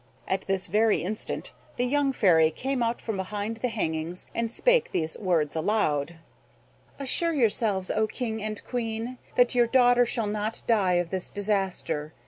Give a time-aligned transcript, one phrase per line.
[0.27, 4.89] At this very instant the young Fairy came out from behind the hangings, and spake
[4.91, 6.15] these words aloud:
[6.97, 12.13] "Assure yourselves, O King and Queen, that your daughter shall not die of this disaster.